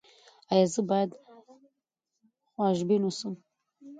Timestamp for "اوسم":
3.05-3.33